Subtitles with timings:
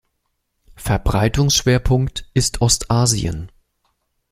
[0.77, 3.51] Verbreitungsschwerpunkt ist Ostasien.